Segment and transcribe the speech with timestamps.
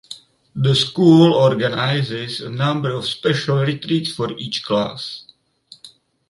[0.55, 5.31] The school organizes a number of special retreats for each class.